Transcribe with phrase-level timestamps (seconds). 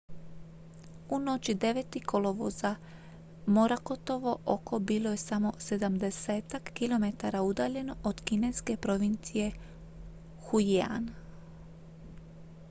[1.09, 1.99] u noći 9.
[2.05, 2.75] kolovoza
[3.45, 9.51] morakotovo oko bilo je samo sedamdesetak kilometara udaljeno od kineske provincije
[10.49, 11.09] fujian